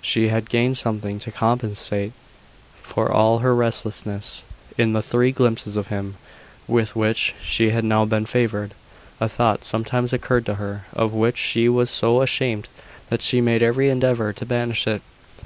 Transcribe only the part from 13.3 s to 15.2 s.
made every endeavour to banish it.